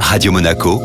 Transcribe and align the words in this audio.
Radio 0.00 0.32
Monaco, 0.32 0.80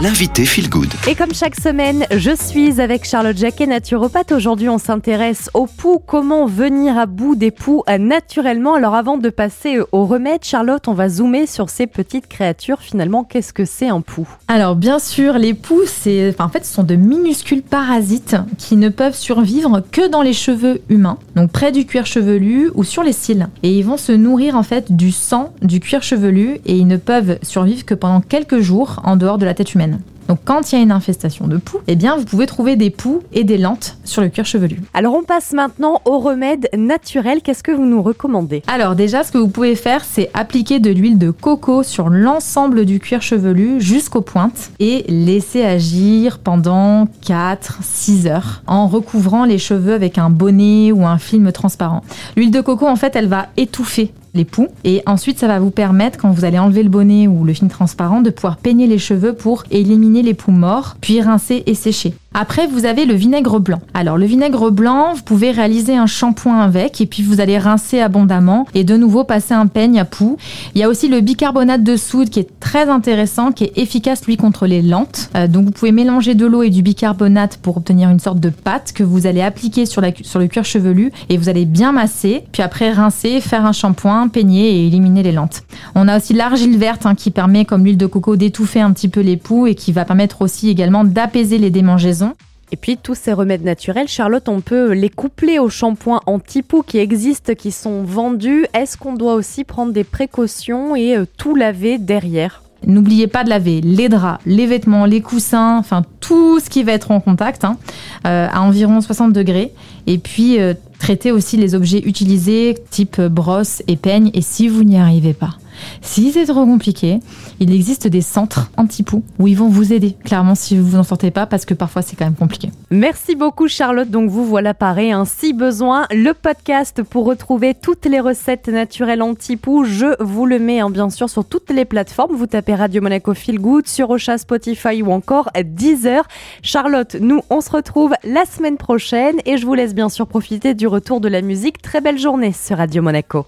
l'invité 0.00 0.44
Feel 0.44 0.68
Good. 0.68 0.92
Et 1.08 1.14
comme 1.14 1.32
chaque 1.32 1.54
semaine, 1.58 2.04
je 2.10 2.34
suis 2.36 2.80
avec 2.80 3.06
Charlotte 3.06 3.36
Jacquet, 3.36 3.66
naturopathe. 3.66 4.32
Aujourd'hui, 4.32 4.68
on 4.68 4.76
s'intéresse 4.76 5.48
aux 5.54 5.66
poux. 5.66 5.98
Comment 6.04 6.44
venir 6.46 6.98
à 6.98 7.06
bout 7.06 7.34
des 7.34 7.50
poux 7.50 7.82
euh, 7.88 7.96
naturellement? 7.96 8.74
Alors 8.74 8.94
avant 8.94 9.16
de 9.16 9.30
passer 9.30 9.78
au 9.92 10.04
remède, 10.04 10.44
Charlotte, 10.44 10.86
on 10.88 10.92
va 10.92 11.08
zoomer 11.08 11.46
sur 11.46 11.70
ces 11.70 11.86
petites 11.86 12.26
créatures. 12.26 12.80
Finalement, 12.80 13.24
qu'est-ce 13.24 13.54
que 13.54 13.64
c'est 13.64 13.88
un 13.88 14.02
pou? 14.02 14.28
Alors 14.48 14.76
bien 14.76 14.98
sûr, 14.98 15.38
les 15.38 15.54
poux, 15.54 15.82
c'est, 15.86 16.28
enfin, 16.28 16.44
en 16.44 16.48
fait, 16.50 16.66
ce 16.66 16.74
sont 16.74 16.82
de 16.82 16.94
minuscules 16.94 17.62
parasites 17.62 18.36
qui 18.58 18.76
ne 18.76 18.90
peuvent 18.90 19.16
survivre 19.16 19.82
que 19.92 20.08
dans 20.08 20.22
les 20.22 20.34
cheveux 20.34 20.82
humains, 20.90 21.18
donc 21.36 21.50
près 21.50 21.72
du 21.72 21.86
cuir 21.86 22.04
chevelu 22.04 22.70
ou 22.74 22.84
sur 22.84 23.02
les 23.02 23.12
cils. 23.12 23.48
Et 23.62 23.70
ils 23.70 23.84
vont 23.84 23.96
se 23.96 24.12
nourrir 24.12 24.56
en 24.56 24.62
fait 24.62 24.92
du 24.94 25.10
sang 25.10 25.54
du 25.62 25.80
cuir 25.80 26.02
chevelu 26.02 26.60
et 26.66 26.76
ils 26.76 26.86
ne 26.86 26.98
peuvent 26.98 27.38
survivre 27.42 27.84
que 27.86 27.94
pendant 27.94 28.20
quelques 28.20 28.60
jours 28.60 29.00
en 29.04 29.16
dehors 29.16 29.38
de 29.38 29.46
la 29.46 29.54
tête 29.54 29.74
humaine. 29.74 29.85
Donc 30.28 30.40
quand 30.44 30.72
il 30.72 30.76
y 30.76 30.78
a 30.78 30.82
une 30.82 30.92
infestation 30.92 31.46
de 31.46 31.56
poux, 31.56 31.78
eh 31.86 31.94
bien 31.94 32.16
vous 32.16 32.24
pouvez 32.24 32.46
trouver 32.46 32.76
des 32.76 32.90
poux 32.90 33.20
et 33.32 33.44
des 33.44 33.58
lentes 33.58 33.96
sur 34.04 34.22
le 34.22 34.28
cuir 34.28 34.44
chevelu. 34.44 34.80
Alors 34.92 35.14
on 35.14 35.22
passe 35.22 35.52
maintenant 35.52 36.00
au 36.04 36.18
remède 36.18 36.68
naturel. 36.76 37.42
Qu'est-ce 37.42 37.62
que 37.62 37.72
vous 37.72 37.86
nous 37.86 38.02
recommandez? 38.02 38.62
Alors 38.66 38.96
déjà, 38.96 39.22
ce 39.22 39.32
que 39.32 39.38
vous 39.38 39.48
pouvez 39.48 39.76
faire, 39.76 40.04
c'est 40.04 40.30
appliquer 40.34 40.80
de 40.80 40.90
l'huile 40.90 41.18
de 41.18 41.30
coco 41.30 41.82
sur 41.82 42.08
l'ensemble 42.08 42.84
du 42.84 42.98
cuir 42.98 43.22
chevelu 43.22 43.80
jusqu'aux 43.80 44.20
pointes 44.20 44.70
et 44.80 45.04
laisser 45.08 45.64
agir 45.64 46.38
pendant 46.38 47.04
4-6 47.24 48.26
heures 48.26 48.62
en 48.66 48.88
recouvrant 48.88 49.44
les 49.44 49.58
cheveux 49.58 49.94
avec 49.94 50.18
un 50.18 50.30
bonnet 50.30 50.92
ou 50.92 51.06
un 51.06 51.18
film 51.18 51.52
transparent. 51.52 52.02
L'huile 52.36 52.50
de 52.50 52.60
coco, 52.60 52.86
en 52.86 52.96
fait, 52.96 53.14
elle 53.14 53.28
va 53.28 53.46
étouffer 53.56 54.12
les 54.36 54.44
poux. 54.44 54.68
Et 54.84 55.02
ensuite, 55.06 55.38
ça 55.38 55.48
va 55.48 55.58
vous 55.58 55.70
permettre, 55.70 56.18
quand 56.18 56.30
vous 56.30 56.44
allez 56.44 56.58
enlever 56.58 56.82
le 56.82 56.88
bonnet 56.88 57.26
ou 57.26 57.44
le 57.44 57.52
film 57.52 57.68
transparent, 57.68 58.20
de 58.20 58.30
pouvoir 58.30 58.56
peigner 58.58 58.86
les 58.86 58.98
cheveux 58.98 59.32
pour 59.32 59.64
éliminer 59.70 60.22
les 60.22 60.34
poux 60.34 60.52
morts, 60.52 60.96
puis 61.00 61.20
rincer 61.20 61.64
et 61.66 61.74
sécher. 61.74 62.14
Après, 62.38 62.66
vous 62.66 62.84
avez 62.84 63.06
le 63.06 63.14
vinaigre 63.14 63.60
blanc. 63.60 63.80
Alors, 63.94 64.18
le 64.18 64.26
vinaigre 64.26 64.70
blanc, 64.70 65.14
vous 65.14 65.22
pouvez 65.22 65.52
réaliser 65.52 65.96
un 65.96 66.04
shampoing 66.04 66.60
avec 66.60 67.00
et 67.00 67.06
puis 67.06 67.22
vous 67.22 67.40
allez 67.40 67.56
rincer 67.56 68.02
abondamment 68.02 68.66
et 68.74 68.84
de 68.84 68.94
nouveau 68.98 69.24
passer 69.24 69.54
un 69.54 69.66
peigne 69.66 69.98
à 69.98 70.04
poux. 70.04 70.36
Il 70.74 70.82
y 70.82 70.84
a 70.84 70.90
aussi 70.90 71.08
le 71.08 71.22
bicarbonate 71.22 71.82
de 71.82 71.96
soude 71.96 72.28
qui 72.28 72.40
est 72.40 72.60
très 72.60 72.90
intéressant, 72.90 73.52
qui 73.52 73.64
est 73.64 73.78
efficace 73.78 74.26
lui 74.26 74.36
contre 74.36 74.66
les 74.66 74.82
lentes. 74.82 75.30
Euh, 75.34 75.46
donc, 75.46 75.64
vous 75.64 75.70
pouvez 75.70 75.92
mélanger 75.92 76.34
de 76.34 76.44
l'eau 76.44 76.62
et 76.62 76.68
du 76.68 76.82
bicarbonate 76.82 77.56
pour 77.56 77.78
obtenir 77.78 78.10
une 78.10 78.20
sorte 78.20 78.38
de 78.38 78.50
pâte 78.50 78.92
que 78.92 79.02
vous 79.02 79.26
allez 79.26 79.40
appliquer 79.40 79.86
sur, 79.86 80.02
le 80.02 80.46
cuir 80.46 80.66
chevelu 80.66 81.12
et 81.30 81.38
vous 81.38 81.48
allez 81.48 81.64
bien 81.64 81.92
masser. 81.92 82.44
Puis 82.52 82.62
après, 82.62 82.92
rincer, 82.92 83.40
faire 83.40 83.64
un 83.64 83.72
shampoing, 83.72 84.28
peigner 84.28 84.72
et 84.72 84.86
éliminer 84.88 85.22
les 85.22 85.32
lentes. 85.32 85.62
On 85.94 86.06
a 86.06 86.18
aussi 86.18 86.34
l'argile 86.34 86.76
verte 86.76 87.06
hein, 87.06 87.14
qui 87.14 87.30
permet, 87.30 87.64
comme 87.64 87.86
l'huile 87.86 87.96
de 87.96 88.04
coco, 88.04 88.36
d'étouffer 88.36 88.82
un 88.82 88.92
petit 88.92 89.08
peu 89.08 89.22
les 89.22 89.38
poux 89.38 89.66
et 89.66 89.74
qui 89.74 89.92
va 89.92 90.04
permettre 90.04 90.42
aussi 90.42 90.68
également 90.68 91.02
d'apaiser 91.02 91.56
les 91.56 91.70
démangeaisons. 91.70 92.25
Et 92.72 92.76
puis 92.76 92.96
tous 92.96 93.14
ces 93.14 93.32
remèdes 93.32 93.64
naturels, 93.64 94.08
Charlotte, 94.08 94.48
on 94.48 94.60
peut 94.60 94.92
les 94.92 95.08
coupler 95.08 95.58
aux 95.58 95.70
shampoings 95.70 96.20
anti-poux 96.26 96.82
qui 96.82 96.98
existent, 96.98 97.54
qui 97.54 97.70
sont 97.70 98.02
vendus. 98.02 98.66
Est-ce 98.74 98.96
qu'on 98.96 99.14
doit 99.14 99.34
aussi 99.34 99.62
prendre 99.64 99.92
des 99.92 100.04
précautions 100.04 100.96
et 100.96 101.16
euh, 101.16 101.26
tout 101.36 101.54
laver 101.54 101.98
derrière? 101.98 102.62
N'oubliez 102.84 103.26
pas 103.26 103.42
de 103.42 103.48
laver 103.50 103.80
les 103.80 104.08
draps, 104.08 104.40
les 104.46 104.66
vêtements, 104.66 105.06
les 105.06 105.20
coussins, 105.20 105.78
enfin 105.78 106.02
tout 106.20 106.60
ce 106.60 106.68
qui 106.68 106.82
va 106.82 106.92
être 106.92 107.10
en 107.10 107.20
contact 107.20 107.64
hein, 107.64 107.78
euh, 108.26 108.48
à 108.52 108.62
environ 108.62 109.00
60 109.00 109.32
degrés. 109.32 109.72
Et 110.06 110.18
puis 110.18 110.60
euh, 110.60 110.74
traiter 110.98 111.32
aussi 111.32 111.56
les 111.56 111.74
objets 111.74 112.00
utilisés 112.00 112.76
type 112.90 113.20
brosse 113.20 113.82
et 113.86 113.96
peigne. 113.96 114.30
Et 114.34 114.42
si 114.42 114.68
vous 114.68 114.84
n'y 114.84 114.98
arrivez 114.98 115.34
pas, 115.34 115.56
si 116.00 116.32
c'est 116.32 116.46
trop 116.46 116.64
compliqué, 116.64 117.20
il 117.60 117.74
existe 117.74 118.06
des 118.06 118.20
centres 118.20 118.70
anti-poux 118.76 119.22
où 119.38 119.48
ils 119.48 119.56
vont 119.56 119.68
vous 119.68 119.92
aider, 119.92 120.16
clairement, 120.24 120.54
si 120.54 120.76
vous 120.76 120.96
n'en 120.96 121.02
sortez 121.02 121.30
pas, 121.30 121.46
parce 121.46 121.64
que 121.64 121.74
parfois 121.74 122.02
c'est 122.02 122.16
quand 122.16 122.24
même 122.24 122.34
compliqué. 122.34 122.70
Merci 122.90 123.34
beaucoup, 123.34 123.68
Charlotte. 123.68 124.10
Donc, 124.10 124.30
vous 124.30 124.44
voilà 124.44 124.74
paré, 124.74 125.12
hein, 125.12 125.24
si 125.24 125.52
besoin, 125.52 126.06
le 126.10 126.32
podcast 126.32 127.02
pour 127.02 127.24
retrouver 127.24 127.74
toutes 127.74 128.06
les 128.06 128.20
recettes 128.20 128.68
naturelles 128.68 129.22
anti-poux. 129.22 129.84
Je 129.84 130.22
vous 130.22 130.46
le 130.46 130.58
mets, 130.58 130.80
hein, 130.80 130.90
bien 130.90 131.10
sûr, 131.10 131.28
sur 131.28 131.44
toutes 131.44 131.70
les 131.70 131.84
plateformes. 131.84 132.36
Vous 132.36 132.46
tapez 132.46 132.74
Radio 132.74 133.02
Monaco 133.02 133.34
Feel 133.34 133.58
Good, 133.58 133.88
sur 133.88 134.10
Ocha, 134.10 134.38
Spotify 134.38 135.02
ou 135.02 135.12
encore 135.12 135.50
Deezer. 135.64 136.26
Charlotte, 136.62 137.16
nous, 137.20 137.40
on 137.50 137.60
se 137.60 137.70
retrouve 137.70 138.12
la 138.24 138.44
semaine 138.44 138.76
prochaine 138.76 139.36
et 139.44 139.56
je 139.56 139.66
vous 139.66 139.74
laisse 139.74 139.94
bien 139.94 140.08
sûr 140.08 140.26
profiter 140.26 140.74
du 140.74 140.86
retour 140.96 141.20
de 141.20 141.28
la 141.28 141.42
musique. 141.42 141.82
Très 141.82 142.00
belle 142.00 142.18
journée 142.18 142.52
sur 142.52 142.78
Radio 142.78 143.02
Monaco. 143.02 143.44